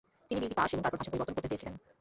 তিনি 0.27 0.37
বিলটি 0.41 0.55
পাস 0.59 0.69
এবং 0.73 0.81
তারপর 0.83 0.99
ভাষা 1.01 1.11
পরিবর্তন 1.13 1.35
করতে 1.37 1.49
চেয়েছিলেন। 1.51 1.75